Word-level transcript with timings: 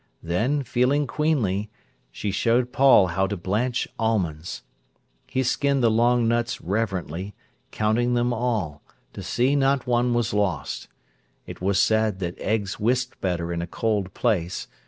Then, 0.23 0.63
feeling 0.63 1.05
queenly, 1.05 1.69
she 2.11 2.31
showed 2.31 2.71
Paul 2.73 3.05
how 3.13 3.27
to 3.27 3.37
blanch 3.37 3.87
almonds. 3.99 4.63
He 5.27 5.43
skinned 5.43 5.83
the 5.83 5.91
long 5.91 6.27
nuts 6.27 6.59
reverently, 6.59 7.35
counting 7.69 8.15
them 8.15 8.33
all, 8.33 8.81
to 9.13 9.21
see 9.21 9.55
not 9.55 9.85
one 9.85 10.15
was 10.15 10.33
lost. 10.33 10.87
It 11.45 11.61
was 11.61 11.77
said 11.79 12.17
that 12.17 12.39
eggs 12.39 12.79
whisked 12.79 13.21
better 13.21 13.53
in 13.53 13.61
a 13.61 13.67
cold 13.67 14.15
place. 14.15 14.67